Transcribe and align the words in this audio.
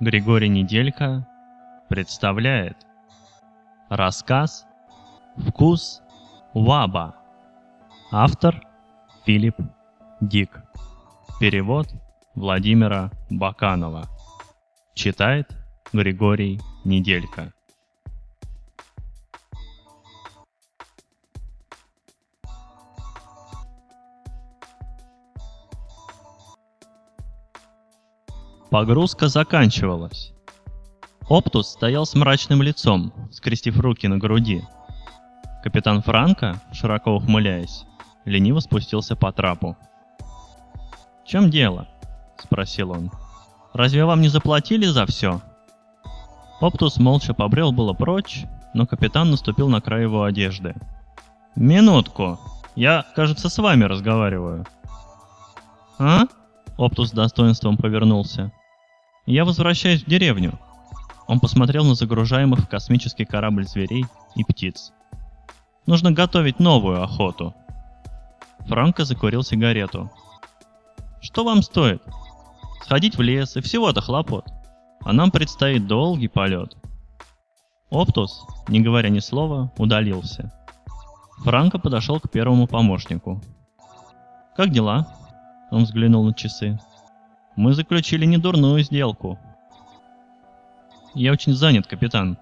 Григорий 0.00 0.48
Неделька 0.48 1.24
представляет 1.88 2.76
Рассказ 3.88 4.66
«Вкус 5.36 6.02
Ваба» 6.52 7.14
Автор 8.10 8.60
Филипп 9.24 9.56
Дик. 10.20 10.62
Перевод 11.38 11.86
Владимира 12.34 13.12
Баканова. 13.30 14.08
Читает 14.94 15.56
Григорий 15.92 16.60
Неделька 16.84 17.52
Погрузка 28.74 29.28
заканчивалась. 29.28 30.32
Оптус 31.28 31.68
стоял 31.68 32.04
с 32.06 32.16
мрачным 32.16 32.60
лицом, 32.60 33.12
скрестив 33.30 33.78
руки 33.78 34.08
на 34.08 34.18
груди. 34.18 34.64
Капитан 35.62 36.02
Франко, 36.02 36.60
широко 36.72 37.14
ухмыляясь, 37.14 37.84
лениво 38.24 38.58
спустился 38.58 39.14
по 39.14 39.30
трапу. 39.30 39.76
«В 41.22 41.28
чем 41.28 41.52
дело?»— 41.52 41.86
спросил 42.36 42.90
он. 42.90 43.12
«Разве 43.74 44.04
вам 44.04 44.20
не 44.20 44.28
заплатили 44.28 44.86
за 44.86 45.06
все?» 45.06 45.40
Оптус 46.60 46.96
молча 46.96 47.32
побрел 47.32 47.70
было 47.70 47.92
прочь, 47.92 48.44
но 48.74 48.88
капитан 48.88 49.30
наступил 49.30 49.68
на 49.68 49.80
край 49.80 50.02
его 50.02 50.24
одежды. 50.24 50.74
«Минутку! 51.54 52.40
Я, 52.74 53.06
кажется, 53.14 53.48
с 53.48 53.56
вами 53.56 53.84
разговариваю». 53.84 54.66
«А?»— 55.96 56.24
Оптус 56.76 57.10
с 57.10 57.12
достоинством 57.12 57.76
повернулся. 57.76 58.50
Я 59.26 59.44
возвращаюсь 59.44 60.02
в 60.02 60.08
деревню. 60.08 60.58
Он 61.26 61.40
посмотрел 61.40 61.84
на 61.84 61.94
загружаемых 61.94 62.60
в 62.60 62.68
космический 62.68 63.24
корабль 63.24 63.66
зверей 63.66 64.04
и 64.36 64.44
птиц. 64.44 64.92
Нужно 65.86 66.12
готовить 66.12 66.60
новую 66.60 67.02
охоту. 67.02 67.54
Франко 68.66 69.04
закурил 69.04 69.42
сигарету. 69.42 70.10
Что 71.20 71.44
вам 71.44 71.62
стоит? 71.62 72.02
Сходить 72.82 73.16
в 73.16 73.22
лес 73.22 73.56
и 73.56 73.62
всего-то 73.62 74.02
хлопот. 74.02 74.46
А 75.02 75.12
нам 75.12 75.30
предстоит 75.30 75.86
долгий 75.86 76.28
полет. 76.28 76.76
Оптус, 77.90 78.44
не 78.68 78.80
говоря 78.80 79.08
ни 79.08 79.20
слова, 79.20 79.72
удалился. 79.78 80.52
Франко 81.38 81.78
подошел 81.78 82.20
к 82.20 82.30
первому 82.30 82.66
помощнику. 82.66 83.40
«Как 84.56 84.70
дела?» 84.70 85.08
Он 85.70 85.84
взглянул 85.84 86.24
на 86.24 86.32
часы. 86.32 86.78
Мы 87.56 87.72
заключили 87.72 88.24
недурную 88.24 88.82
сделку. 88.82 89.38
Я 91.14 91.32
очень 91.32 91.52
занят, 91.52 91.86
капитан. 91.86 92.36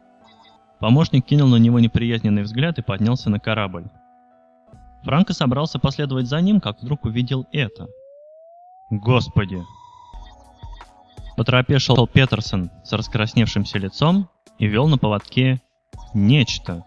Помощник 0.79 1.27
кинул 1.27 1.49
на 1.49 1.57
него 1.57 1.79
неприязненный 1.79 2.43
взгляд 2.43 2.79
и 2.79 2.83
поднялся 2.83 3.29
на 3.31 3.39
корабль. 3.39 3.85
Франко 5.03 5.35
собрался 5.35 5.79
последовать 5.79 6.27
за 6.27 6.41
ним, 6.41 6.61
как 6.61 6.81
вдруг 6.81 7.05
увидел 7.05 7.47
это. 7.53 7.89
Господи! 8.91 9.63
По 11.37 11.45
тропе 11.45 11.79
шел 11.79 12.07
Петерсон 12.07 12.71
с 12.85 12.93
раскрасневшимся 12.93 13.79
лицом 13.79 14.29
и 14.59 14.67
вел 14.67 14.89
на 14.89 14.99
поводке 14.99 15.61
нечто. 16.15 16.85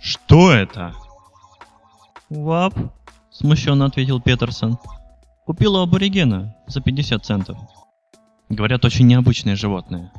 Что 0.00 0.52
это? 0.52 0.92
«Вап»,— 2.30 2.74
смущенно 3.30 3.86
ответил 3.86 4.20
Петерсон. 4.20 4.78
Купил 5.44 5.76
у 5.76 5.82
аборигена 5.82 6.56
за 6.66 6.80
50 6.80 7.22
центов. 7.22 7.58
Говорят, 8.48 8.82
очень 8.86 9.06
необычное 9.06 9.56
животное. 9.56 10.10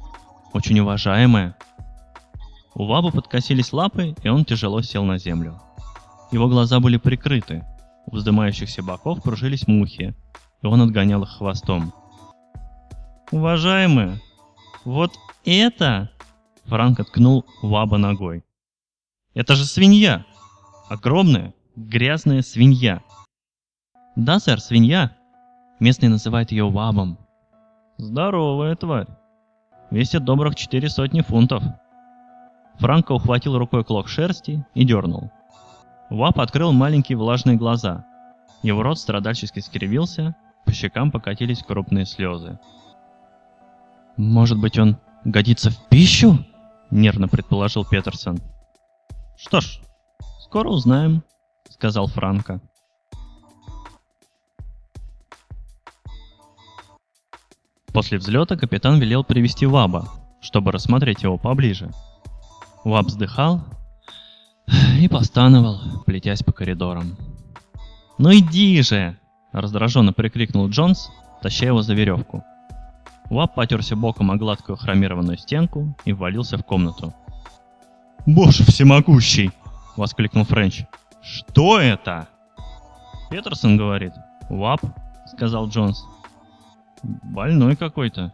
Очень 0.53 0.80
уважаемое. 0.80 1.58
У 2.75 2.86
Ваба 2.86 3.09
подкосились 3.09 3.74
лапы, 3.74 4.16
и 4.22 4.30
он 4.30 4.46
тяжело 4.46 4.84
сел 4.84 5.03
на 5.03 5.18
землю. 5.18 5.59
Его 6.31 6.47
глаза 6.47 6.80
были 6.80 6.97
прикрыты. 6.97 7.66
У 8.06 8.16
вздымающихся 8.16 8.84
боков 8.84 9.24
кружились 9.24 9.68
мухи, 9.68 10.16
и 10.62 10.68
он 10.68 10.81
отгонял 10.81 11.24
их 11.24 11.30
хвостом. 11.30 11.92
«Уважаемые, 13.31 14.22
вот 14.84 15.13
это...» 15.44 16.12
Франк 16.66 17.00
откнул 17.00 17.46
Ваба 17.63 17.97
ногой. 17.97 18.44
«Это 19.34 19.56
же 19.56 19.66
свинья! 19.66 20.24
Огромная, 20.88 21.56
грязная 21.75 22.44
свинья!» 22.44 23.02
«Да, 24.15 24.39
сэр, 24.39 24.61
свинья. 24.61 25.11
Местные 25.79 26.09
называют 26.09 26.51
ее 26.51 26.69
вабом». 26.69 27.17
«Здоровая 27.97 28.75
тварь. 28.75 29.07
Весит 29.91 30.23
добрых 30.23 30.55
четыре 30.55 30.89
сотни 30.89 31.21
фунтов». 31.21 31.63
Франко 32.75 33.13
ухватил 33.13 33.57
рукой 33.57 33.83
клок 33.83 34.07
шерсти 34.07 34.65
и 34.73 34.85
дернул. 34.85 35.31
Вап 36.09 36.39
открыл 36.39 36.71
маленькие 36.71 37.17
влажные 37.17 37.57
глаза. 37.57 38.05
Его 38.63 38.83
рот 38.83 38.99
страдальчески 38.99 39.59
скривился, 39.59 40.35
по 40.65 40.71
щекам 40.71 41.11
покатились 41.11 41.63
крупные 41.63 42.05
слезы. 42.05 42.59
«Может 44.17 44.59
быть, 44.59 44.79
он 44.79 44.97
годится 45.25 45.71
в 45.71 45.87
пищу?»— 45.89 46.37
нервно 46.89 47.27
предположил 47.27 47.85
Петерсон. 47.85 48.39
«Что 49.37 49.59
ж, 49.59 49.81
скоро 50.39 50.69
узнаем»,— 50.69 51.23
сказал 51.69 52.07
Франко. 52.07 52.61
После 57.95 58.17
взлета 58.17 58.57
капитан 58.57 59.00
велел 59.00 59.23
привести 59.23 59.66
Ваба, 59.66 60.09
чтобы 60.41 60.73
рассмотреть 60.73 61.23
его 61.23 61.38
поближе. 61.38 61.91
Ваб 62.83 63.06
вздыхал 63.06 63.61
и 65.00 65.07
постановал, 65.07 65.79
плетясь 66.06 66.44
по 66.44 66.51
коридорам. 66.51 67.16
«Ну 68.17 68.33
иди 68.33 68.81
же!»– 68.81 69.17
раздраженно 69.53 70.11
прикрикнул 70.11 70.67
Джонс, 70.67 71.09
таща 71.41 71.67
его 71.67 71.83
за 71.83 71.94
веревку. 71.94 72.44
Ваб 73.29 73.56
потерся 73.56 73.95
боком 73.95 74.29
о 74.29 74.35
гладкую 74.35 74.75
хромированную 74.75 75.38
стенку 75.38 75.95
и 76.03 76.12
ввалился 76.12 76.57
в 76.57 76.66
комнату. 76.66 77.13
«Боже 78.25 78.66
всемогущий!»– 78.66 79.51
воскликнул 79.95 80.44
Френч. 80.44 80.83
«Что 81.23 81.79
это?» 81.79 82.27
«Петерсон 83.29 83.77
говорит». 83.77 84.12
«Вап»,— 84.50 84.81
сказал 85.33 85.69
Джонс. 85.69 86.03
Больной 87.23 87.75
какой-то. 87.75 88.33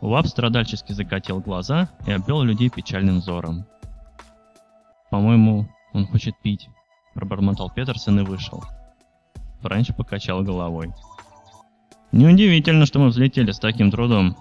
Лап 0.00 0.26
страдальчески 0.26 0.92
закатил 0.92 1.40
глаза 1.40 1.88
и 2.06 2.12
обвел 2.12 2.42
людей 2.42 2.70
печальным 2.70 3.18
взором. 3.18 3.66
«По-моему, 5.10 5.68
он 5.92 6.06
хочет 6.06 6.34
пить»,— 6.40 6.68
пробормотал 7.14 7.70
Петерсон 7.70 8.20
и 8.20 8.22
вышел. 8.22 8.64
Френч 9.60 9.94
покачал 9.94 10.42
головой. 10.42 10.92
«Неудивительно, 12.12 12.86
что 12.86 13.00
мы 13.00 13.08
взлетели 13.08 13.50
с 13.50 13.58
таким 13.58 13.90
трудом». 13.90 14.36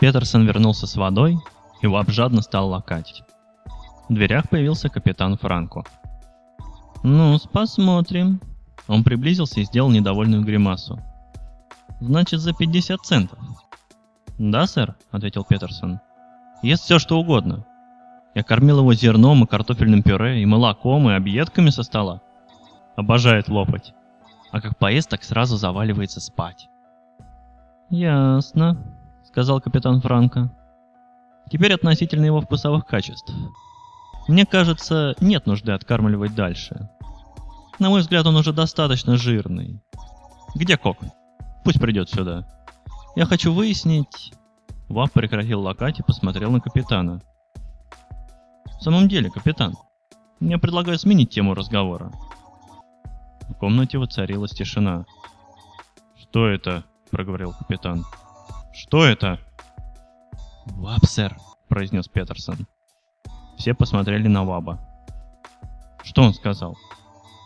Петерсон 0.00 0.46
вернулся 0.46 0.86
с 0.86 0.96
водой, 0.96 1.36
и 1.82 1.86
Лап 1.86 2.08
жадно 2.08 2.42
стал 2.42 2.70
лакать. 2.70 3.22
В 4.08 4.14
дверях 4.14 4.48
появился 4.48 4.88
капитан 4.88 5.36
Франко. 5.36 5.84
ну 7.04 7.38
посмотрим». 7.52 8.40
Он 8.88 9.04
приблизился 9.04 9.60
и 9.60 9.64
сделал 9.64 9.90
недовольную 9.90 10.42
гримасу. 10.42 10.98
Значит, 12.00 12.40
за 12.40 12.52
50 12.52 13.00
центов. 13.00 13.38
Да, 14.38 14.66
сэр, 14.66 14.96
ответил 15.10 15.44
Петерсон. 15.44 16.00
Ест 16.62 16.84
все, 16.84 16.98
что 16.98 17.18
угодно. 17.18 17.66
Я 18.34 18.42
кормил 18.42 18.78
его 18.78 18.94
зерном 18.94 19.44
и 19.44 19.46
картофельным 19.46 20.02
пюре, 20.02 20.42
и 20.42 20.46
молоком, 20.46 21.10
и 21.10 21.14
объедками 21.14 21.70
со 21.70 21.82
стола. 21.82 22.22
Обожает 22.96 23.48
лопать. 23.48 23.92
А 24.50 24.60
как 24.60 24.78
поест, 24.78 25.10
так 25.10 25.22
сразу 25.24 25.56
заваливается 25.56 26.20
спать. 26.20 26.68
Ясно, 27.90 28.78
сказал 29.24 29.60
капитан 29.60 30.00
Франко. 30.00 30.50
Теперь 31.50 31.74
относительно 31.74 32.24
его 32.24 32.40
вкусовых 32.40 32.86
качеств. 32.86 33.32
Мне 34.28 34.46
кажется, 34.46 35.14
нет 35.20 35.46
нужды 35.46 35.72
откармливать 35.72 36.34
дальше. 36.34 36.88
На 37.78 37.88
мой 37.88 38.00
взгляд, 38.00 38.26
он 38.26 38.36
уже 38.36 38.52
достаточно 38.52 39.16
жирный. 39.16 39.82
Где 40.54 40.76
Кок? 40.76 40.98
Пусть 41.64 41.80
придет 41.80 42.08
сюда. 42.08 42.46
Я 43.16 43.26
хочу 43.26 43.52
выяснить...» 43.52 44.32
Вап 44.88 45.12
прекратил 45.12 45.60
лакать 45.60 46.00
и 46.00 46.02
посмотрел 46.02 46.50
на 46.50 46.60
капитана. 46.60 47.22
«В 48.78 48.82
самом 48.82 49.08
деле, 49.08 49.30
капитан, 49.30 49.74
мне 50.40 50.58
предлагают 50.58 51.00
сменить 51.00 51.30
тему 51.30 51.54
разговора». 51.54 52.10
В 53.48 53.54
комнате 53.54 53.98
воцарилась 53.98 54.52
тишина. 54.52 55.04
«Что 56.16 56.48
это?»— 56.48 56.84
проговорил 57.10 57.52
капитан. 57.52 58.04
«Что 58.72 59.04
это?» 59.04 59.38
«Вап, 60.66 61.04
сэр»,— 61.04 61.36
произнес 61.68 62.08
Петерсон. 62.08 62.66
Все 63.58 63.74
посмотрели 63.74 64.28
на 64.28 64.44
Ваба. 64.44 64.78
«Что 66.02 66.22
он 66.22 66.32
сказал?» 66.32 66.76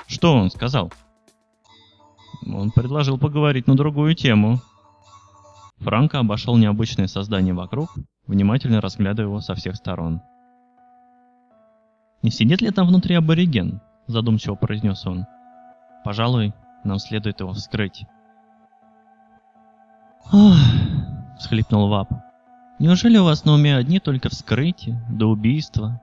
«Что 0.07 0.35
он 0.35 0.51
сказал?» 0.51 0.93
Он 2.53 2.71
предложил 2.71 3.19
поговорить 3.19 3.67
на 3.67 3.77
другую 3.77 4.15
тему. 4.15 4.61
Франко 5.79 6.19
обошел 6.19 6.57
необычное 6.57 7.07
создание 7.07 7.55
вокруг, 7.55 7.95
внимательно 8.27 8.81
разглядывая 8.81 9.31
его 9.31 9.41
со 9.41 9.55
всех 9.55 9.77
сторон. 9.77 10.21
«Не 12.23 12.31
сидит 12.31 12.61
ли 12.63 12.71
там 12.71 12.87
внутри 12.87 13.15
абориген?»– 13.15 13.81
задумчиво 14.07 14.55
произнес 14.55 15.07
он. 15.07 15.27
«Пожалуй, 16.05 16.55
нам 16.85 16.99
следует 16.99 17.41
его 17.41 17.53
вскрыть». 17.53 18.05
«Ох!»– 20.33 20.57
всхлипнул 21.39 21.89
Вап. 21.89 22.09
«Неужели 22.79 23.19
у 23.19 23.25
вас 23.25 23.45
на 23.45 23.53
уме 23.53 23.77
одни 23.77 24.01
только 24.01 24.29
вскрытия, 24.29 25.05
до 25.11 25.27
убийства?» 25.27 26.01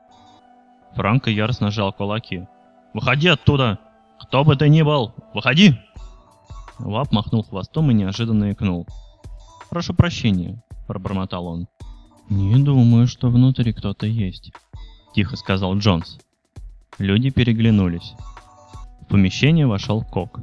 Франко 0.94 1.30
яростно 1.30 1.72
сжал 1.72 1.92
кулаки. 1.94 2.48
«Выходи 2.94 3.28
оттуда! 3.28 3.80
Кто 4.20 4.44
бы 4.44 4.56
ты 4.56 4.70
ни 4.70 4.82
был, 4.82 5.14
выходи!» 5.34 5.76
Вап 6.84 7.12
махнул 7.12 7.44
хвостом 7.44 7.92
и 7.92 7.94
неожиданно 7.94 8.52
икнул. 8.52 8.88
«Прошу 9.70 9.94
прощения»,— 9.94 10.62
пробормотал 10.88 11.48
он. 11.48 11.68
«Не 12.30 12.58
думаю, 12.58 13.08
что 13.08 13.30
внутри 13.30 13.74
кто-то 13.74 14.08
есть»,— 14.08 14.52
тихо 15.14 15.36
сказал 15.36 15.78
Джонс. 15.78 16.18
Люди 16.98 17.30
переглянулись. 17.30 18.14
В 19.02 19.06
помещение 19.08 19.68
вошел 19.68 20.04
Кок. 20.04 20.40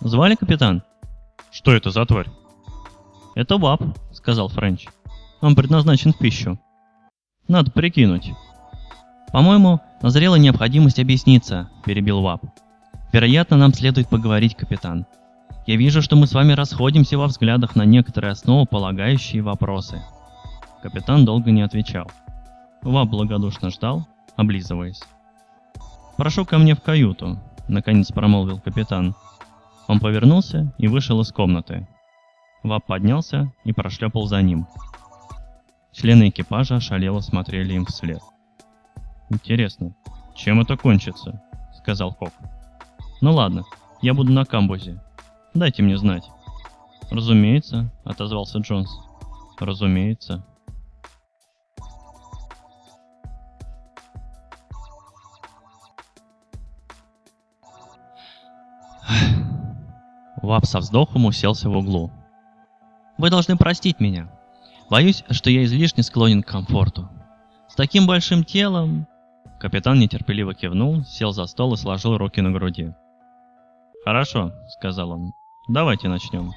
«Звали 0.00 0.34
капитан?» 0.34 0.82
«Что 1.50 1.72
это 1.72 1.90
за 1.90 2.04
тварь?» 2.06 2.28
«Это 3.34 3.58
Вап»,— 3.58 3.82
сказал 4.12 4.48
Френч. 4.48 4.86
«Он 5.40 5.54
предназначен 5.54 6.12
в 6.12 6.18
пищу». 6.18 6.58
«Надо 7.48 7.70
прикинуть». 7.70 8.32
«По-моему, 9.32 9.80
назрела 10.00 10.36
необходимость 10.36 10.98
объясниться»,— 10.98 11.70
перебил 11.84 12.22
Вап. 12.22 12.44
«Вероятно, 13.12 13.56
нам 13.56 13.74
следует 13.74 14.08
поговорить, 14.08 14.56
капитан. 14.56 15.06
Я 15.66 15.76
вижу, 15.76 16.02
что 16.02 16.16
мы 16.16 16.26
с 16.26 16.34
вами 16.34 16.52
расходимся 16.52 17.16
во 17.16 17.26
взглядах 17.26 17.74
на 17.74 17.84
некоторые 17.84 18.32
основополагающие 18.32 19.42
вопросы». 19.42 20.02
Капитан 20.82 21.24
долго 21.24 21.50
не 21.50 21.62
отвечал. 21.62 22.10
Вап 22.82 23.08
благодушно 23.08 23.70
ждал, 23.70 24.06
облизываясь. 24.36 25.02
«Прошу 26.18 26.44
ко 26.44 26.58
мне 26.58 26.74
в 26.74 26.82
каюту»,— 26.82 27.40
наконец 27.68 28.12
промолвил 28.12 28.60
капитан. 28.60 29.14
Он 29.88 30.00
повернулся 30.00 30.72
и 30.76 30.86
вышел 30.86 31.20
из 31.22 31.32
комнаты. 31.32 31.88
Вап 32.62 32.84
поднялся 32.86 33.52
и 33.64 33.72
прошлепал 33.72 34.26
за 34.26 34.42
ним. 34.42 34.66
Члены 35.92 36.28
экипажа 36.28 36.76
ошалело 36.76 37.20
смотрели 37.20 37.74
им 37.74 37.86
вслед. 37.86 38.20
«Интересно, 39.30 39.94
чем 40.34 40.60
это 40.60 40.76
кончится?»— 40.76 41.42
сказал 41.78 42.12
Кок. 42.12 42.32
«Ну 43.20 43.32
ладно, 43.32 43.64
я 44.02 44.12
буду 44.12 44.32
на 44.32 44.44
камбузе. 44.44 45.00
Дайте 45.54 45.82
мне 45.82 45.96
знать». 45.96 46.30
«Разумеется»,— 47.10 47.90
отозвался 48.04 48.58
Джонс. 48.58 48.90
«Разумеется». 49.58 50.44
Вап 60.42 60.66
со 60.66 60.80
вздохом 60.80 61.24
уселся 61.24 61.70
в 61.70 61.76
углу. 61.76 62.10
«Вы 63.16 63.30
должны 63.30 63.56
простить 63.56 64.00
меня. 64.00 64.30
Боюсь, 64.90 65.24
что 65.30 65.50
я 65.50 65.64
излишне 65.64 66.02
склонен 66.02 66.42
к 66.42 66.48
комфорту. 66.48 67.08
С 67.68 67.74
таким 67.74 68.06
большим 68.06 68.44
телом 68.44 69.06
Капитан 69.64 69.98
нетерпеливо 69.98 70.54
кивнул, 70.54 71.04
сел 71.04 71.32
за 71.32 71.46
стол 71.46 71.72
и 71.72 71.78
сложил 71.78 72.18
руки 72.18 72.42
на 72.42 72.50
груди. 72.50 72.92
«Хорошо»,— 74.04 74.52
сказал 74.68 75.12
он. 75.12 75.32
«Давайте 75.66 76.08
начнем. 76.08 76.52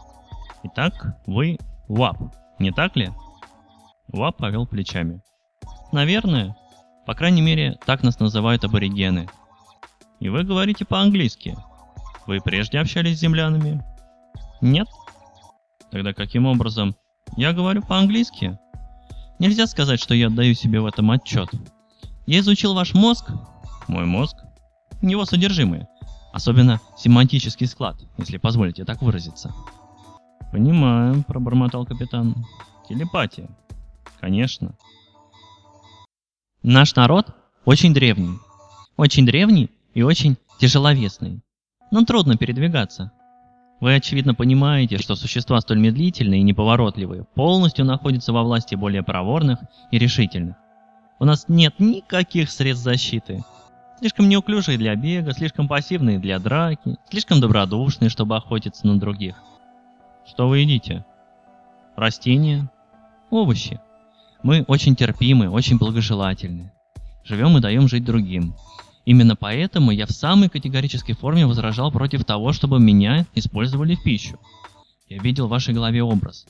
Итак, 0.64 1.18
вы 1.26 1.58
ВАП, 1.88 2.18
не 2.60 2.72
так 2.72 2.98
ли?» 2.98 3.10
ВАП 4.10 4.36
повел 4.36 4.68
плечами. 4.68 5.22
«Наверное. 5.94 6.58
По 7.06 7.14
крайней 7.14 7.42
мере, 7.42 7.78
так 7.86 8.04
нас 8.04 8.20
называют 8.20 8.66
аборигены. 8.66 9.30
И 10.20 10.28
вы 10.28 10.44
говорите 10.44 10.84
по-английски. 10.84 11.56
Вы 12.26 12.42
прежде 12.42 12.80
общались 12.80 13.18
с 13.18 13.22
землянами?» 13.22 13.82
«Нет». 14.60 14.88
«Тогда 15.90 16.14
каким 16.14 16.46
образом?» 16.46 16.96
«Я 17.38 17.54
говорю 17.54 17.84
по-английски. 17.84 18.60
Нельзя 19.40 19.68
сказать, 19.68 20.02
что 20.02 20.16
я 20.16 20.28
отдаю 20.28 20.54
себе 20.54 20.82
в 20.82 20.86
этом 20.86 21.12
отчет. 21.12 21.50
Я 22.26 22.40
изучил 22.40 22.74
ваш 22.74 22.94
мозг, 22.94 23.32
мой 23.88 24.06
мозг, 24.06 24.36
его 25.02 25.24
содержимое, 25.24 25.88
особенно 26.38 26.80
семантический 26.96 27.66
склад, 27.66 27.98
если 28.18 28.38
позволите 28.38 28.86
так 28.86 29.02
выразиться. 29.02 29.54
Понимаю, 30.52 31.24
пробормотал 31.28 31.86
капитан. 31.86 32.36
Телепатия. 32.88 33.50
Конечно. 34.22 34.76
Наш 36.62 36.96
народ 36.96 37.36
очень 37.66 37.94
древний. 37.94 38.38
Очень 38.98 39.26
древний 39.26 39.72
и 39.96 40.04
очень 40.04 40.38
тяжеловесный. 40.60 41.42
Нам 41.92 42.06
трудно 42.06 42.38
передвигаться. 42.38 43.12
Вы, 43.80 43.96
очевидно, 43.96 44.36
понимаете, 44.36 45.00
что 45.00 45.16
существа 45.16 45.60
столь 45.62 45.80
медлительные 45.80 46.42
и 46.42 46.44
неповоротливые 46.44 47.26
полностью 47.36 47.84
находятся 47.84 48.32
во 48.32 48.44
власти 48.44 48.76
более 48.76 49.04
проворных 49.04 49.60
и 49.92 49.98
решительных. 49.98 50.56
У 51.20 51.26
нас 51.26 51.46
нет 51.48 51.80
никаких 51.80 52.52
средств 52.52 52.84
защиты. 52.84 53.44
Слишком 54.00 54.30
неуклюжие 54.30 54.78
для 54.78 54.96
бега, 54.96 55.32
слишком 55.34 55.68
пассивные 55.68 56.20
для 56.20 56.40
драки, 56.40 56.98
слишком 57.10 57.40
добродушные, 57.40 58.10
чтобы 58.10 58.36
охотиться 58.36 58.86
на 58.86 59.00
других. 59.00 59.36
Что 60.26 60.48
вы 60.48 60.60
едите? 60.60 61.06
Растения, 61.96 62.70
овощи. 63.30 63.80
Мы 64.44 64.64
очень 64.68 64.96
терпимы, 64.96 65.50
очень 65.50 65.78
благожелательны. 65.78 66.72
Живем 67.24 67.58
и 67.58 67.62
даем 67.62 67.88
жить 67.88 68.06
другим. 68.06 68.56
Именно 69.06 69.36
поэтому 69.36 69.92
я 69.92 70.06
в 70.06 70.12
самой 70.12 70.50
категорической 70.50 71.16
форме 71.16 71.48
возражал 71.48 71.92
против 71.92 72.24
того, 72.24 72.54
чтобы 72.54 72.80
меня 72.80 73.26
использовали 73.34 73.96
в 73.96 74.04
пищу. 74.04 74.38
Я 75.08 75.20
видел 75.20 75.48
в 75.48 75.52
вашей 75.52 75.74
голове 75.74 76.04
образ. 76.04 76.46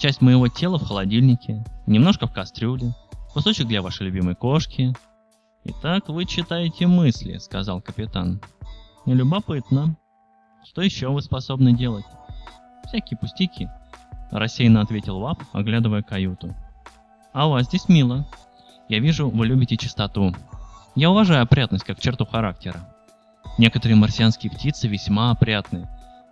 Часть 0.00 0.20
моего 0.20 0.48
тела 0.48 0.78
в 0.78 0.84
холодильнике, 0.84 1.64
немножко 1.86 2.26
в 2.26 2.32
кастрюле, 2.32 2.94
Кусочек 3.32 3.68
для 3.68 3.82
вашей 3.82 4.06
любимой 4.06 4.34
кошки. 4.34 4.94
Итак, 5.64 6.08
вы 6.08 6.24
читаете 6.24 6.86
мысли, 6.86 7.38
сказал 7.38 7.80
капитан. 7.80 8.40
Любопытно. 9.06 9.96
Что 10.64 10.82
еще 10.82 11.08
вы 11.08 11.22
способны 11.22 11.72
делать? 11.72 12.04
Всякие 12.86 13.18
пустяки. 13.18 13.68
Рассеянно 14.30 14.80
ответил 14.80 15.18
Вап, 15.18 15.42
оглядывая 15.52 16.02
каюту. 16.02 16.54
А 17.32 17.46
у 17.46 17.50
вас 17.50 17.66
здесь 17.66 17.88
мило. 17.88 18.26
Я 18.88 19.00
вижу, 19.00 19.28
вы 19.28 19.46
любите 19.46 19.76
чистоту. 19.76 20.34
Я 20.94 21.10
уважаю 21.10 21.42
опрятность 21.42 21.84
как 21.84 22.00
черту 22.00 22.24
характера. 22.26 22.80
Некоторые 23.58 23.96
марсианские 23.96 24.52
птицы 24.52 24.88
весьма 24.88 25.30
опрятны. 25.30 25.88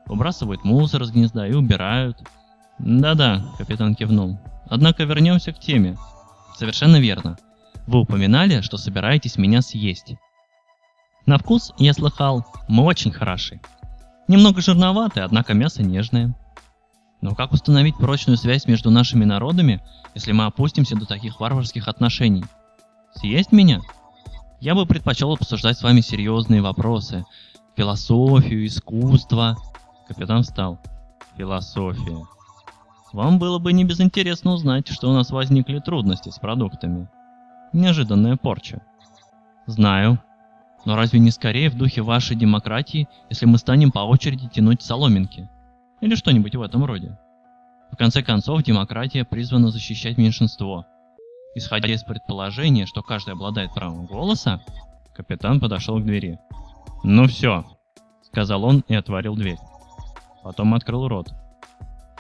Выбрасывают 0.07 0.65
мусор 0.65 1.03
из 1.03 1.11
гнезда 1.11 1.47
и 1.47 1.53
убирают. 1.53 2.19
Да-да, 2.79 3.45
капитан 3.59 3.95
кивнул. 3.95 4.39
Однако 4.69 5.05
вернемся 5.05 5.53
к 5.53 5.59
теме. 5.59 5.97
Совершенно 6.57 6.99
верно. 6.99 7.37
Вы 7.87 8.01
упоминали, 8.01 8.61
что 8.61 8.77
собираетесь 8.77 9.37
меня 9.37 9.63
съесть. 9.63 10.15
На 11.25 11.39
вкус, 11.39 11.73
я 11.79 11.93
слыхал, 11.93 12.45
мы 12.69 12.85
очень 12.85 13.13
хороши. 13.13 13.61
Немного 14.29 14.61
жирноватые, 14.61 15.25
однако 15.25 15.55
мясо 15.55 15.83
нежное. 15.83 16.37
Но 17.21 17.35
как 17.35 17.53
установить 17.53 17.97
прочную 17.97 18.37
связь 18.37 18.67
между 18.67 18.91
нашими 18.91 19.25
народами, 19.25 19.83
если 20.15 20.33
мы 20.33 20.47
опустимся 20.47 20.97
до 20.97 21.07
таких 21.07 21.41
варварских 21.41 21.89
отношений? 21.89 22.45
Съесть 23.15 23.53
меня? 23.53 23.81
Я 24.61 24.75
бы 24.75 24.87
предпочел 24.87 25.33
обсуждать 25.33 25.79
с 25.79 25.83
вами 25.83 26.01
серьезные 26.01 26.63
вопросы. 26.63 27.25
Философию, 27.77 28.67
искусство. 28.67 29.57
Капитан 30.09 30.43
встал. 30.43 30.79
Философия. 31.37 32.25
Вам 33.13 33.39
было 33.39 33.59
бы 33.59 33.73
не 33.73 33.85
безинтересно 33.85 34.53
узнать, 34.53 34.89
что 34.89 35.11
у 35.11 35.13
нас 35.13 35.31
возникли 35.31 35.79
трудности 35.79 36.31
с 36.31 36.39
продуктами. 36.39 37.09
Неожиданная 37.77 38.39
порча. 38.39 38.81
Знаю. 39.67 40.19
Но 40.87 40.97
разве 40.97 41.19
не 41.19 41.31
скорее 41.31 41.69
в 41.69 41.77
духе 41.77 42.01
вашей 42.01 42.35
демократии, 42.35 43.07
если 43.29 43.45
мы 43.45 43.59
станем 43.59 43.93
по 43.93 43.99
очереди 43.99 44.49
тянуть 44.49 44.81
соломинки? 44.81 45.51
Или 46.01 46.15
что-нибудь 46.15 46.55
в 46.55 46.63
этом 46.63 46.87
роде? 46.87 47.19
В 47.93 47.97
конце 47.97 48.23
концов, 48.23 48.63
демократия 48.63 49.27
призвана 49.27 49.69
защищать 49.69 50.17
меньшинство. 50.17 50.87
Исходя 51.55 51.93
из 51.93 52.03
предположения, 52.03 52.87
что 52.87 53.03
каждый 53.03 53.35
обладает 53.35 53.75
правом 53.75 54.07
голоса, 54.07 54.63
капитан 55.15 55.61
подошел 55.61 56.01
к 56.01 56.05
двери. 56.05 56.39
«Ну 57.05 57.27
все»,— 57.27 57.67
сказал 58.23 58.65
он 58.65 58.85
и 58.89 58.95
отворил 58.95 59.37
дверь. 59.37 59.59
Потом 60.43 60.73
открыл 60.73 61.09
рот, 61.09 61.35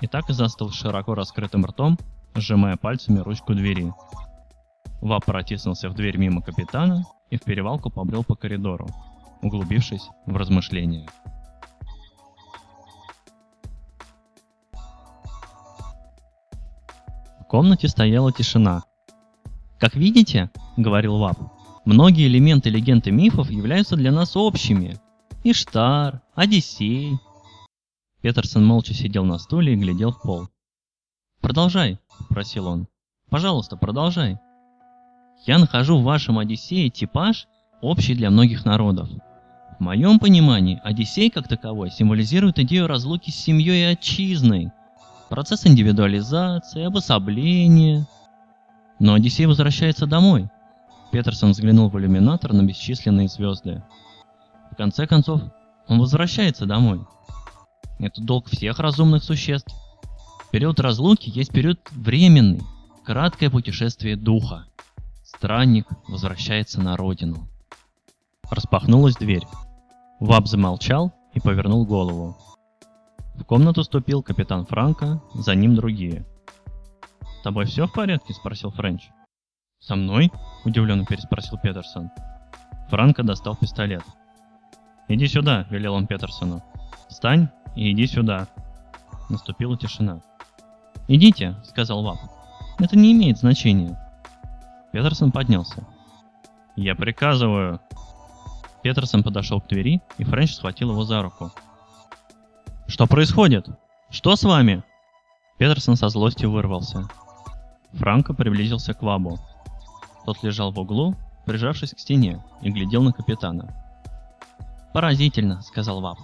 и 0.03 0.07
так 0.07 0.29
и 0.29 0.35
застыл 0.35 0.71
широко 0.71 1.15
раскрытым 1.15 1.65
ртом, 1.65 1.97
сжимая 2.35 2.77
пальцами 2.77 3.21
ручку 3.21 3.55
двери. 3.55 3.95
Вап 5.07 5.25
протиснулся 5.25 5.89
в 5.89 5.95
дверь 5.95 6.17
мимо 6.17 6.43
капитана 6.43 7.05
и 7.31 7.37
в 7.37 7.43
перевалку 7.43 7.91
побрел 7.91 8.25
по 8.25 8.35
коридору, 8.35 8.89
углубившись 9.41 10.09
в 10.27 10.37
размышления. 10.37 11.07
комнате 17.49 17.89
стояла 17.89 18.33
тишина. 18.33 18.83
«Как 19.79 19.95
видите,— 19.95 20.51
говорил 20.77 21.19
Вап,— 21.19 21.39
многие 21.85 22.27
элементы 22.27 22.69
легенд 22.69 23.07
и 23.07 23.11
мифов 23.11 23.49
являются 23.49 23.97
для 23.97 24.11
нас 24.11 24.37
общими. 24.37 24.99
Иштар, 25.45 26.21
Одиссей». 26.35 27.19
Петерсон 28.21 28.67
молча 28.67 28.93
сидел 28.93 29.25
на 29.25 29.39
стуле 29.39 29.75
и 29.75 29.77
глядел 29.77 30.11
в 30.11 30.21
пол. 30.21 30.49
«Продолжай»,— 31.41 31.99
просил 32.29 32.67
он. 32.67 32.89
«Пожалуйста, 33.31 33.77
продолжай». 33.77 34.39
«Я 35.45 35.59
нахожу 35.59 35.99
в 35.99 36.05
вашем 36.05 36.39
Одиссее 36.39 36.89
типаж, 36.91 37.47
общий 37.81 38.15
для 38.15 38.31
многих 38.31 38.65
народов. 38.65 39.09
В 39.79 39.83
моем 39.83 40.19
понимании, 40.19 40.81
Одиссей 40.83 41.31
как 41.31 41.49
таковой 41.49 41.91
символизирует 41.91 42.59
идею 42.61 42.87
разлуки 42.87 43.31
с 43.31 43.37
семьей 43.37 43.83
и 43.83 43.93
отчизной, 43.93 44.73
процесс 45.29 45.67
индивидуализации, 45.67 46.85
обособления. 46.85 48.07
Но 48.99 49.15
Одиссей 49.15 49.47
возвращается 49.47 50.07
домой. 50.07 50.49
Петерсон 51.13 51.51
взглянул 51.51 51.89
в 51.89 51.99
иллюминатор 51.99 52.53
на 52.53 52.63
бесчисленные 52.63 53.29
звезды. 53.29 53.83
В 54.73 54.77
конце 54.77 55.07
концов, 55.07 55.43
он 55.89 56.01
возвращается 56.01 56.67
домой. 56.67 57.01
Это 57.99 58.21
долг 58.23 58.49
всех 58.49 58.79
разумных 58.79 59.25
существ. 59.25 59.75
Период 60.51 60.81
разлуки 60.81 61.31
есть 61.31 61.53
период 61.53 61.81
временный, 61.91 62.63
краткое 63.05 63.51
путешествие 63.51 64.17
духа. 64.17 64.67
Странник 65.27 65.89
возвращается 66.07 66.81
на 66.81 66.97
родину. 66.97 67.49
Распахнулась 68.49 69.17
дверь. 69.17 69.43
Ваб 70.21 70.47
замолчал 70.47 71.13
и 71.35 71.41
повернул 71.41 71.85
голову. 71.85 72.37
В 73.35 73.43
комнату 73.43 73.83
ступил 73.83 74.23
капитан 74.23 74.65
Франко, 74.65 75.21
за 75.35 75.57
ним 75.57 75.75
другие. 75.75 76.25
«С 77.41 77.43
тобой 77.43 77.67
все 77.67 77.89
в 77.89 77.93
порядке?»– 77.93 78.35
спросил 78.35 78.71
Френч. 78.71 79.09
«Со 79.81 79.97
мной?»– 79.97 80.31
удивленно 80.65 81.05
переспросил 81.05 81.59
Петерсон. 81.59 82.09
Франко 82.89 83.25
достал 83.25 83.57
пистолет. 83.57 84.05
«Иди 85.09 85.27
сюда»,– 85.27 85.67
велел 85.71 85.95
он 85.95 86.07
Петерсону. 86.07 86.63
«Встань 87.09 87.49
и 87.75 87.91
иди 87.91 88.07
сюда». 88.07 88.47
Наступила 89.29 89.77
тишина. 89.77 90.23
«Идите»,– 91.09 91.57
сказал 91.65 92.05
Вап. 92.05 92.19
«Это 92.79 92.97
не 92.97 93.13
имеет 93.13 93.39
значения». 93.39 94.06
Петерсон 94.97 95.31
поднялся. 95.31 95.87
«Я 96.75 96.95
приказываю», 96.95 97.81
Петерсон 98.83 99.23
подошел 99.23 99.61
к 99.61 99.67
двери, 99.67 100.01
и 100.17 100.25
Френч 100.25 100.55
схватил 100.55 100.93
его 100.93 101.05
за 101.05 101.21
руку. 101.21 101.53
«Что 102.87 103.07
происходит? 103.07 103.69
Что 104.09 104.37
с 104.37 104.43
вами?» 104.43 104.83
Петерсон 105.59 105.97
со 105.97 106.09
злостью 106.09 106.51
вырвался. 106.51 107.11
Франко 107.93 108.33
приблизился 108.33 108.95
к 108.95 109.03
Вабу. 109.03 109.39
Тот 110.25 110.43
лежал 110.43 110.73
в 110.73 110.79
углу, 110.79 111.15
прижавшись 111.45 111.93
к 111.93 111.99
стене, 111.99 112.43
и 112.63 112.71
глядел 112.71 113.03
на 113.03 113.13
капитана. 113.13 113.75
«Поразительно»,— 114.95 115.61
сказал 115.63 116.01
Ваб. 116.01 116.17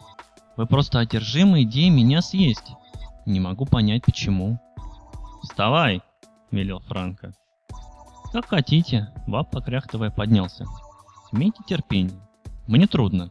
«Вы 0.57 0.65
просто 0.65 0.99
одержимы 0.99 1.65
идеей 1.65 1.91
меня 1.91 2.23
съесть. 2.23 2.73
Не 3.27 3.39
могу 3.39 3.67
понять, 3.67 4.03
почему». 4.07 4.59
«Вставай!»— 5.43 6.01
велел 6.51 6.81
Франко. 6.81 7.35
«Как 8.33 8.47
хотите»,— 8.47 9.13
Ваб, 9.27 9.51
покряхтывая, 9.51 10.11
поднялся. 10.11 10.65
«Имейте 11.33 11.63
терпение. 11.67 12.19
Мне 12.67 12.87
трудно. 12.87 13.31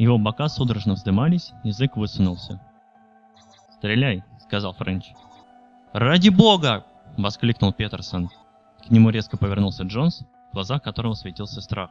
Его 0.00 0.16
бока 0.16 0.48
судорожно 0.48 0.94
вздымались, 0.94 1.52
язык 1.62 1.98
высунулся. 1.98 2.58
«Стреляй»,— 3.76 4.24
сказал 4.40 4.72
Френч. 4.72 5.12
«Ради 5.92 6.30
бога!»— 6.30 6.86
воскликнул 7.18 7.74
Петерсон. 7.74 8.30
К 8.86 8.90
нему 8.90 9.10
резко 9.10 9.36
повернулся 9.36 9.82
Джонс, 9.82 10.22
в 10.50 10.54
глазах 10.54 10.82
которого 10.82 11.12
светился 11.12 11.60
страх. 11.60 11.90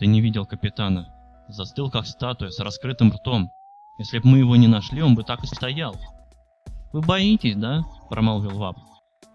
«Ты 0.00 0.06
не 0.06 0.20
видел 0.20 0.46
капитана. 0.46 1.14
Застыл, 1.46 1.92
как 1.92 2.06
статуя, 2.06 2.50
с 2.50 2.58
раскрытым 2.58 3.12
ртом. 3.12 3.52
Если 3.98 4.18
бы 4.18 4.26
мы 4.26 4.38
его 4.38 4.56
не 4.56 4.66
нашли, 4.66 5.00
он 5.00 5.14
бы 5.14 5.22
так 5.22 5.44
и 5.44 5.46
стоял». 5.46 5.94
«Вы 6.92 7.02
боитесь, 7.02 7.54
да?»— 7.54 7.84
промолвил 8.10 8.58
Вап. 8.58 8.76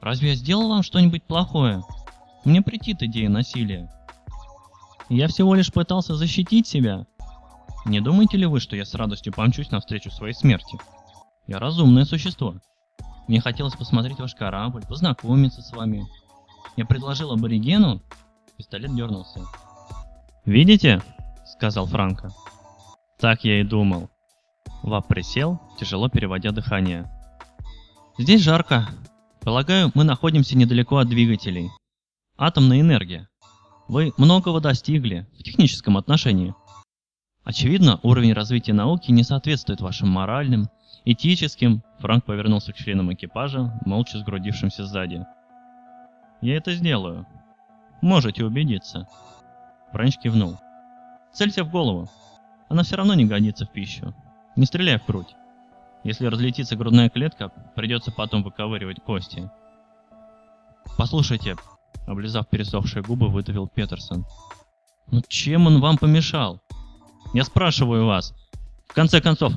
«Разве 0.06 0.30
я 0.30 0.36
сделал 0.36 0.70
вам 0.70 0.84
что-нибудь 0.84 1.24
плохое? 1.24 1.82
Мне 2.44 2.62
претит 2.62 3.02
идея 3.02 3.28
насилия. 3.28 3.92
Я 5.10 5.28
всего 5.28 5.56
лишь 5.56 5.74
пытался 5.74 6.14
защитить 6.16 6.68
себя. 6.68 7.08
Не 7.86 8.02
думаете 8.02 8.38
ли 8.38 8.46
вы, 8.46 8.60
что 8.60 8.76
я 8.76 8.86
с 8.86 8.94
радостью 8.94 9.34
помчусь 9.34 9.72
навстречу 9.72 10.12
своей 10.12 10.36
смерти? 10.36 10.78
Я 11.48 11.58
разумное 11.58 12.06
существо. 12.06 12.54
Мне 13.28 13.42
хотелось 13.42 13.74
посмотреть 13.74 14.20
ваш 14.20 14.36
корабль, 14.36 14.84
познакомиться 14.88 15.64
с 15.64 15.72
вами. 15.72 16.06
Я 16.78 16.86
предложил 16.86 17.32
аборигену. 17.32 18.00
Пистолет 18.58 18.96
дернулся. 18.96 19.40
«Видите?»— 20.46 21.02
сказал 21.48 21.88
Франко. 21.88 22.30
«Так 23.20 23.44
я 23.44 23.60
и 23.60 23.64
думал». 23.64 24.12
Вап 24.84 25.08
присел, 25.08 25.60
тяжело 25.80 26.10
переводя 26.10 26.52
дыхание. 26.52 27.12
«Здесь 28.20 28.44
жарко. 28.44 28.88
Полагаю, 29.46 29.92
мы 29.94 30.04
находимся 30.04 30.58
недалеко 30.58 30.98
от 30.98 31.08
двигателей. 31.08 31.70
Атомная 32.36 32.82
энергия. 32.82 33.30
Вы 33.88 34.12
многого 34.18 34.60
достигли 34.60 35.28
в 35.40 35.44
техническом 35.44 35.98
отношении. 35.98 36.56
Очевидно, 37.44 38.00
уровень 38.02 38.34
развития 38.34 38.74
науки 38.74 39.12
не 39.12 39.22
соответствует 39.22 39.82
вашим 39.82 40.10
моральным, 40.10 40.68
этическим. 41.06 41.84
Франк 42.00 42.26
повернулся 42.26 42.74
к 42.74 42.78
членам 42.78 43.14
экипажа, 43.14 43.80
молча 43.86 44.18
сгрудившимся 44.18 44.84
сзади. 44.84 45.24
Я 46.42 46.58
это 46.58 46.74
сделаю. 46.74 47.28
Можете 48.02 48.44
убедиться. 48.44 49.08
Френч 49.92 50.18
кивнул. 50.18 50.58
Цельте 51.32 51.62
в 51.62 51.70
голову. 51.70 52.10
Она 52.68 52.82
все 52.82 52.96
равно 52.96 53.14
не 53.14 53.26
годится 53.26 53.68
в 53.68 53.72
пищу. 53.72 54.16
Не 54.56 54.66
стреляй 54.66 54.98
в 54.98 55.06
грудь. 55.06 55.36
Если 56.06 56.28
разлетится 56.28 56.78
грудная 56.78 57.10
клетка, 57.10 57.52
придется 57.76 58.14
потом 58.14 58.44
выковыривать 58.44 59.04
кости. 59.04 59.52
Послушайте, 60.98 61.58
Облизав 62.08 62.48
пересохшие 62.48 63.02
губы, 63.02 63.30
выдавил 63.30 63.68
Петерсон. 63.68 64.26
«Ну 65.08 65.22
чем 65.28 65.68
он 65.68 65.82
вам 65.82 65.98
помешал? 65.98 66.62
Я 67.34 67.44
спрашиваю 67.44 68.06
вас. 68.06 68.34
В 68.88 68.94
конце 68.94 69.22
концов, 69.22 69.54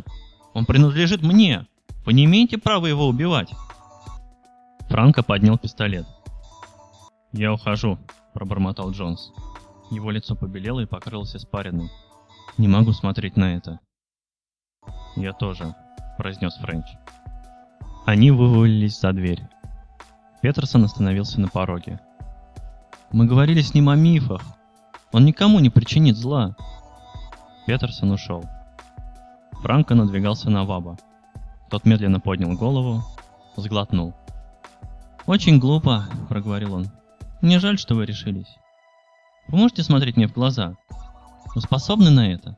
он 0.55 0.65
принадлежит 0.65 1.23
мне. 1.23 1.67
Вы 2.05 2.15
не 2.15 2.25
имеете 2.25 2.59
права 2.59 2.87
его 2.87 3.07
убивать?» 3.07 3.53
Франко 4.89 5.23
поднял 5.23 5.59
пистолет. 5.59 6.07
«Я 7.33 7.53
ухожу»,— 7.53 7.99
пробормотал 8.35 8.91
Джонс. 8.93 9.31
Его 9.91 10.11
лицо 10.11 10.35
побелело 10.35 10.81
и 10.81 10.87
покрылось 10.87 11.37
испариной. 11.37 11.91
«Не 12.57 12.69
могу 12.69 12.93
смотреть 12.93 13.37
на 13.37 13.57
это». 13.57 13.81
«Я 15.17 15.35
тоже»,— 15.35 15.75
произнес 16.19 16.55
Френч. 16.57 16.85
Они 18.05 18.31
вывалились 18.31 19.01
за 19.01 19.13
дверь. 19.13 19.43
Петерсон 20.43 20.85
остановился 20.85 21.41
на 21.41 21.49
пороге. 21.49 22.01
Мы 23.11 23.27
говорили 23.27 23.63
с 23.63 23.73
ним 23.73 23.89
о 23.89 23.97
мифах. 23.97 24.43
Он 25.13 25.25
никому 25.25 25.61
не 25.61 25.71
причинит 25.71 26.17
зла. 26.17 26.55
Петерсон 27.67 28.11
ушел. 28.11 28.45
Франко 29.63 29.95
надвигался 29.95 30.51
на 30.51 30.65
Ваба. 30.65 30.99
Тот 31.71 31.85
медленно 31.87 32.21
поднял 32.21 32.53
голову, 32.53 33.03
сглотнул. 33.57 34.15
«Очень 35.27 35.59
глупо»,— 35.59 36.07
проговорил 36.29 36.75
он. 36.75 36.87
«Мне 37.41 37.59
жаль, 37.59 37.79
что 37.79 37.95
вы 37.95 38.07
решились. 38.07 38.57
Вы 39.49 39.59
можете 39.59 39.83
смотреть 39.83 40.17
мне 40.17 40.27
в 40.27 40.33
глаза? 40.33 40.75
Вы 41.55 41.61
способны 41.61 42.11
на 42.11 42.33
это?» 42.33 42.57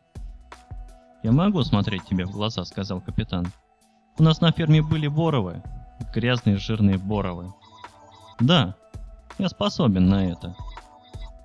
«Я 1.22 1.32
могу 1.32 1.62
смотреть 1.62 2.04
тебе 2.04 2.24
в 2.24 2.30
глаза»,— 2.30 2.64
сказал 2.66 3.00
капитан. 3.00 3.46
«У 4.18 4.22
нас 4.22 4.40
на 4.40 4.52
ферме 4.52 4.82
были 4.82 5.06
боровы, 5.06 5.62
грязные 6.14 6.56
жирные 6.56 6.96
боровы». 6.96 7.52
«Да, 8.38 8.74
я 9.38 9.48
способен 9.48 10.08
на 10.08 10.26
это. 10.26 10.56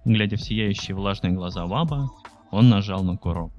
Глядя 0.05 0.38
в 0.38 0.41
сияющие 0.41 0.96
влажные 0.96 1.34
глаза 1.34 1.65
Ваба, 1.65 2.10
он 2.51 2.70
нажал 2.70 3.03
на 3.03 3.17
курок. 3.17 3.51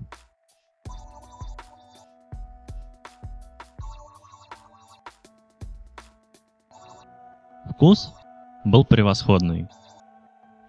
Вкус 7.70 8.14
был 8.64 8.86
превосходный. 8.86 9.68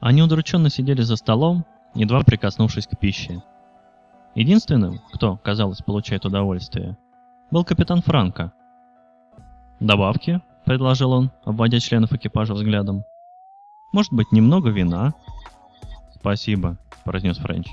Они 0.02 0.22
удрученно 0.22 0.70
сидели 0.70 1.02
за 1.04 1.16
столом, 1.16 1.66
едва 1.96 2.22
прикоснувшись 2.22 2.88
к 2.88 2.98
пище. 3.00 3.42
Единственным, 4.38 5.00
кто, 5.12 5.38
казалось, 5.38 5.82
получает 5.82 6.24
удовольствие, 6.24 6.96
был 7.50 7.64
капитан 7.64 8.04
Франко. 8.04 8.54
«Добавки?»– 9.80 10.42
предложил 10.66 11.12
он, 11.12 11.32
обводя 11.44 11.80
членов 11.80 12.14
экипажа 12.14 12.54
взглядом. 12.54 13.04
Может 13.94 14.14
быть, 14.14 14.32
немного 14.32 14.70
вина?» 14.70 15.16
«Спасибо»,— 16.14 16.78
произнес 17.04 17.38
Френч. 17.38 17.68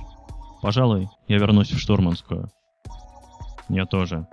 «Пожалуй, 0.63 1.11
я 1.29 1.37
вернусь 1.37 1.71
в 1.71 1.79
штурманскую». 1.79 2.49
«Я 3.69 3.85
тоже». 3.85 4.27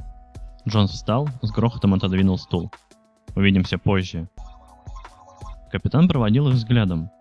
Джонс 0.66 0.92
встал, 0.92 1.28
с 1.42 1.52
грохотом 1.52 1.96
отодвинул 1.96 2.38
стул. 2.38 2.72
Увидимся 3.36 3.78
позже. 3.78 4.30
Капитан 5.70 6.08
проводил 6.08 6.48
их 6.48 6.56
взглядом. 6.56 7.12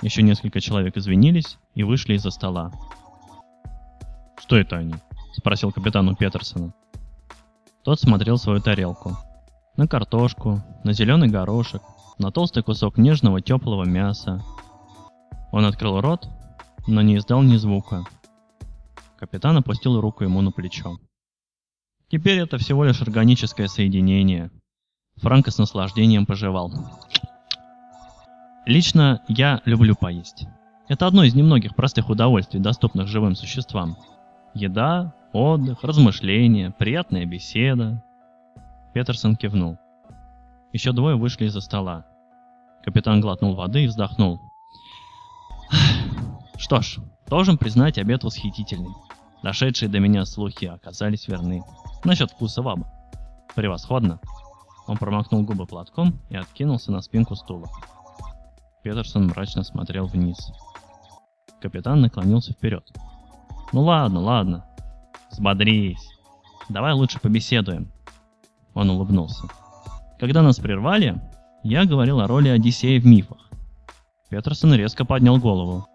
Еще 0.00 0.22
несколько 0.22 0.62
человек 0.62 0.96
извинились 0.96 1.58
и 1.74 1.82
вышли 1.82 2.14
из-за 2.14 2.30
стола. 2.30 2.72
«Что 4.52 4.58
это 4.58 4.76
они?»– 4.76 4.94
спросил 5.32 5.72
капитан 5.72 6.10
у 6.10 6.14
Петерсона. 6.14 6.74
Тот 7.84 7.98
смотрел 7.98 8.36
свою 8.36 8.60
тарелку. 8.60 9.16
На 9.78 9.88
картошку, 9.88 10.62
на 10.84 10.92
зеленый 10.92 11.30
горошек, 11.30 11.80
на 12.18 12.30
толстый 12.30 12.62
кусок 12.62 12.98
нежного 12.98 13.40
теплого 13.40 13.84
мяса. 13.84 14.44
Он 15.52 15.64
открыл 15.64 16.02
рот, 16.02 16.28
но 16.86 17.00
не 17.00 17.16
издал 17.16 17.40
ни 17.40 17.56
звука. 17.56 18.04
Капитан 19.16 19.56
опустил 19.56 19.98
руку 20.02 20.22
ему 20.22 20.42
на 20.42 20.50
плечо. 20.50 20.98
Теперь 22.10 22.40
это 22.40 22.58
всего 22.58 22.84
лишь 22.84 23.00
органическое 23.00 23.68
соединение. 23.68 24.50
Франко 25.16 25.50
с 25.50 25.56
наслаждением 25.56 26.26
пожевал. 26.26 26.70
Лично 28.66 29.22
я 29.28 29.62
люблю 29.64 29.96
поесть. 29.96 30.44
Это 30.88 31.06
одно 31.06 31.24
из 31.24 31.34
немногих 31.34 31.74
простых 31.74 32.10
удовольствий, 32.10 32.60
доступных 32.60 33.08
живым 33.08 33.34
существам. 33.34 33.96
Еда, 34.54 35.14
отдых, 35.32 35.82
размышления, 35.82 36.70
приятная 36.70 37.24
беседа. 37.24 38.04
Петерсон 38.92 39.36
кивнул. 39.36 39.78
Еще 40.72 40.92
двое 40.92 41.16
вышли 41.16 41.46
из-за 41.46 41.60
стола. 41.60 42.04
Капитан 42.84 43.20
глотнул 43.20 43.54
воды 43.54 43.84
и 43.84 43.86
вздохнул. 43.86 44.40
Что 46.58 46.80
ж, 46.82 46.98
должен 47.28 47.56
признать, 47.56 47.98
обед 47.98 48.24
восхитительный. 48.24 48.94
Дошедшие 49.42 49.88
до 49.88 50.00
меня 50.00 50.24
слухи 50.26 50.66
оказались 50.66 51.28
верны. 51.28 51.62
Насчет 52.04 52.30
вкуса 52.30 52.62
ваба. 52.62 52.86
Превосходно. 53.54 54.20
Он 54.86 54.98
промокнул 54.98 55.42
губы 55.44 55.66
платком 55.66 56.20
и 56.28 56.36
откинулся 56.36 56.92
на 56.92 57.00
спинку 57.00 57.36
стула. 57.36 57.68
Петерсон 58.82 59.28
мрачно 59.28 59.62
смотрел 59.62 60.06
вниз. 60.06 60.52
Капитан 61.60 62.00
наклонился 62.00 62.52
вперед. 62.52 62.84
«Ну 63.72 63.82
ладно, 63.82 64.20
ладно. 64.20 64.64
Взбодрись. 65.30 66.08
Давай 66.68 66.92
лучше 66.92 67.20
побеседуем». 67.20 67.90
Он 68.74 68.90
улыбнулся. 68.90 69.46
Когда 70.18 70.42
нас 70.42 70.58
прервали, 70.58 71.20
я 71.62 71.84
говорил 71.84 72.20
о 72.20 72.26
роли 72.26 72.48
Одиссея 72.48 73.00
в 73.00 73.06
мифах. 73.06 73.38
Петерсон 74.28 74.74
резко 74.74 75.04
поднял 75.04 75.38
голову. 75.38 75.86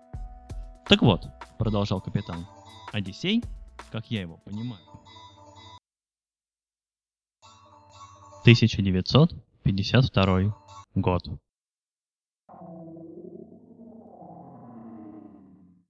«Так 0.88 1.02
вот»,— 1.02 1.28
продолжал 1.58 2.00
капитан,— 2.02 2.46
«Одиссей, 2.92 3.44
как 3.92 4.12
я 4.12 4.22
его 4.22 4.38
понимаю». 4.38 4.82
1952 8.42 10.56
год. 10.96 11.24